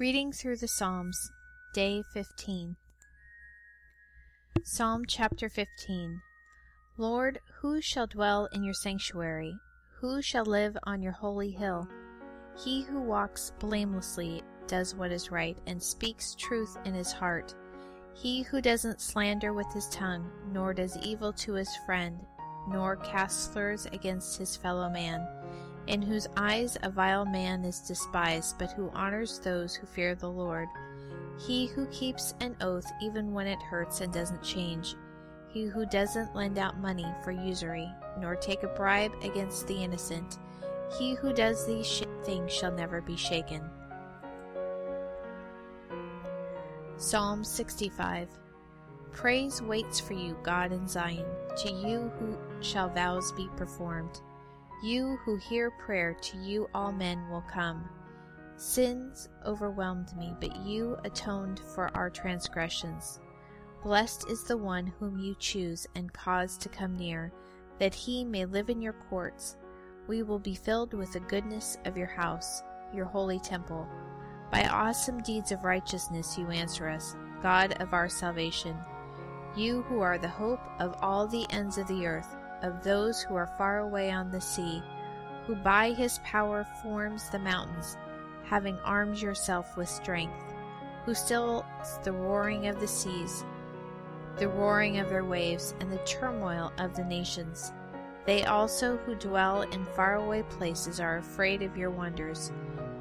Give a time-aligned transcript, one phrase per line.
[0.00, 1.30] Reading through the Psalms,
[1.74, 2.74] Day 15.
[4.64, 6.22] Psalm chapter 15.
[6.96, 9.52] Lord, who shall dwell in your sanctuary?
[10.00, 11.86] Who shall live on your holy hill?
[12.64, 17.54] He who walks blamelessly does what is right and speaks truth in his heart.
[18.14, 22.18] He who doesn't slander with his tongue, nor does evil to his friend,
[22.70, 25.28] nor casts slurs against his fellow man,
[25.90, 30.30] in whose eyes a vile man is despised, but who honors those who fear the
[30.30, 30.68] Lord.
[31.44, 34.94] He who keeps an oath even when it hurts and doesn't change.
[35.48, 37.88] He who doesn't lend out money for usury,
[38.20, 40.38] nor take a bribe against the innocent.
[40.96, 43.68] He who does these sh- things shall never be shaken.
[46.98, 48.28] Psalm 65
[49.10, 51.26] Praise waits for you, God in Zion.
[51.64, 54.20] To you who shall vows be performed.
[54.82, 57.88] You who hear prayer, to you all men will come.
[58.56, 63.20] Sins overwhelmed me, but you atoned for our transgressions.
[63.82, 67.32] Blessed is the one whom you choose and cause to come near,
[67.78, 69.56] that he may live in your courts.
[70.06, 72.62] We will be filled with the goodness of your house,
[72.94, 73.86] your holy temple.
[74.50, 78.76] By awesome deeds of righteousness you answer us, God of our salvation.
[79.56, 83.34] You who are the hope of all the ends of the earth, of those who
[83.34, 84.82] are far away on the sea,
[85.46, 87.96] who by his power forms the mountains,
[88.44, 90.44] having armed yourself with strength,
[91.04, 91.64] who stills
[92.02, 93.44] the roaring of the seas,
[94.36, 97.72] the roaring of their waves, and the turmoil of the nations.
[98.26, 102.52] They also who dwell in faraway places are afraid of your wonders.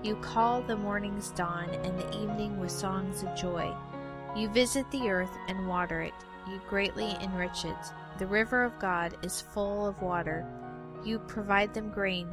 [0.01, 3.75] You call the morning's dawn and the evening with songs of joy.
[4.35, 6.13] You visit the earth and water it.
[6.47, 7.77] You greatly enrich it.
[8.20, 10.45] The river of God is full of water.
[11.06, 12.30] You provide them grain,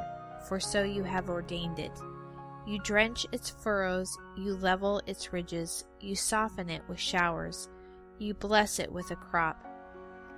[0.48, 1.92] for so you have ordained it.
[2.66, 7.68] You drench its furrows, you level its ridges, you soften it with showers,
[8.18, 9.64] you bless it with a crop.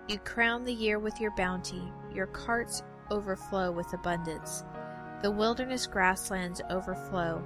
[0.07, 1.83] You crown the year with your bounty,
[2.13, 4.65] your carts overflow with abundance.
[5.23, 7.43] The wilderness grasslands overflow.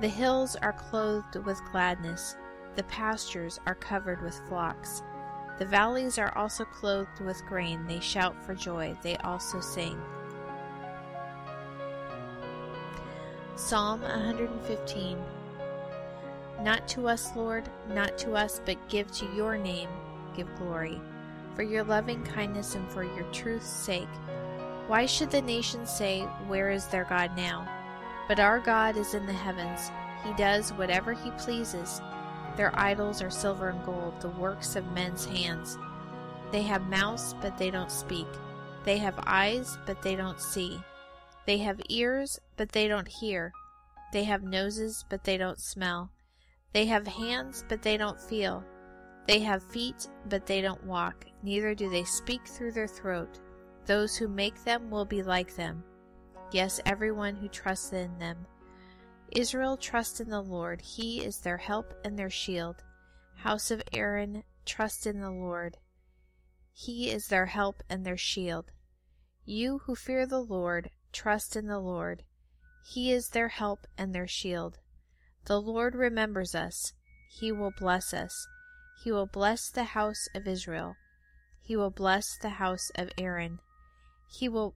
[0.00, 2.36] The hills are clothed with gladness.
[2.76, 5.02] The pastures are covered with flocks.
[5.60, 7.86] The valleys are also clothed with grain.
[7.86, 8.96] They shout for joy.
[9.02, 10.00] They also sing.
[13.56, 15.18] Psalm 115
[16.62, 19.90] Not to us, Lord, not to us, but give to your name,
[20.34, 20.98] give glory,
[21.54, 24.08] for your loving kindness and for your truth's sake.
[24.86, 27.68] Why should the nations say, Where is their God now?
[28.28, 29.90] But our God is in the heavens.
[30.24, 32.00] He does whatever he pleases.
[32.60, 35.78] Their idols are silver and gold, the works of men's hands.
[36.52, 38.26] They have mouths, but they don't speak.
[38.84, 40.78] They have eyes, but they don't see.
[41.46, 43.54] They have ears, but they don't hear.
[44.12, 46.10] They have noses, but they don't smell.
[46.74, 48.62] They have hands, but they don't feel.
[49.26, 51.24] They have feet, but they don't walk.
[51.42, 53.40] Neither do they speak through their throat.
[53.86, 55.82] Those who make them will be like them.
[56.52, 58.36] Yes, everyone who trusts in them.
[59.32, 60.80] Israel trust in the Lord.
[60.80, 62.82] He is their help and their shield.
[63.36, 65.76] House of Aaron, trust in the Lord.
[66.72, 68.72] He is their help and their shield.
[69.44, 72.22] You who fear the Lord, trust in the Lord.
[72.86, 74.78] He is their help and their shield.
[75.46, 76.92] The Lord remembers us.
[77.30, 78.46] He will bless us.
[79.02, 80.96] He will bless the house of Israel.
[81.62, 83.60] He will bless the house of Aaron.
[84.30, 84.74] He will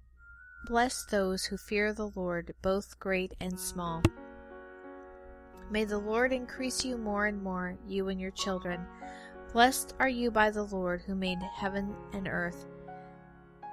[0.67, 4.03] bless those who fear the Lord, both great and small.
[5.71, 8.87] May the Lord increase you more and more, you and your children.
[9.53, 12.67] Blessed are you by the Lord who made heaven and earth.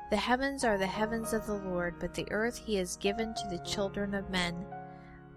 [0.10, 3.48] The heavens are the heavens of the Lord, but the earth he has given to
[3.50, 4.66] the children of men.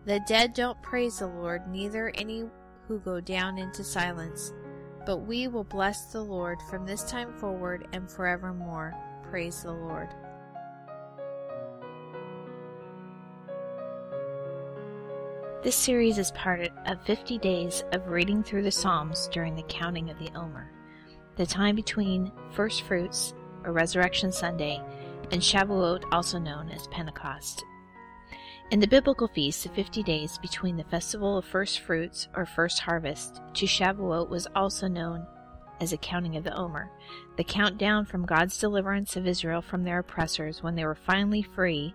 [0.05, 2.45] The dead don't praise the Lord, neither any
[2.89, 4.53] who go down into silence.
[5.07, 8.95] But we will bless the Lord from this time forward and forevermore.
[9.23, 10.09] Praise the Lord.
[15.65, 20.11] This series is part of 50 days of reading through the Psalms during the counting
[20.11, 20.71] of the Omer,
[21.37, 23.33] the time between First Fruits,
[23.65, 24.79] or Resurrection Sunday,
[25.33, 27.65] and Shavuot, also known as Pentecost.
[28.73, 32.81] In the biblical feast, the 50 days between the festival of first fruits or first
[32.81, 35.27] harvest to Shavuot was also known
[35.81, 36.91] as a counting of the Omer,
[37.37, 41.95] the countdown from God's deliverance of Israel from their oppressors when they were finally free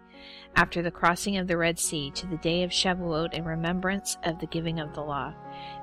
[0.55, 4.39] after the crossing of the Red Sea to the day of Shavuot in remembrance of
[4.39, 5.33] the giving of the law.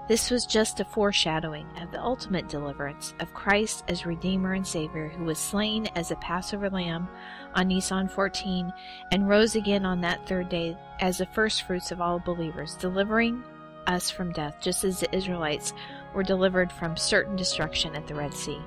[0.08, 5.08] This was just a foreshadowing of the ultimate deliverance of Christ as Redeemer and Savior,
[5.08, 7.08] who was slain as a Passover lamb
[7.54, 8.72] on Nisan 14
[9.10, 13.42] and rose again on that third day as the first fruits of all believers, delivering
[13.86, 15.72] us from death, just as the Israelites
[16.16, 18.58] were delivered from certain destruction at the Red Sea.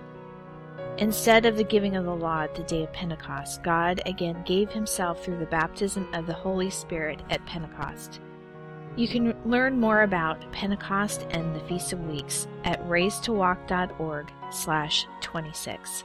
[1.00, 4.70] Instead of the giving of the law at the day of Pentecost, God again gave
[4.70, 8.22] himself through the baptism of the Holy Spirit at Pentecost.
[8.96, 16.04] You can learn more about Pentecost and the Feast of Weeks at raisetowalk.org slash 26.